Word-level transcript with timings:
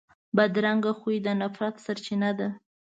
بدرنګه 0.35 0.91
خوی 0.99 1.17
د 1.25 1.27
نفرت 1.41 1.75
سرچینه 1.85 2.29
ده 2.37 2.47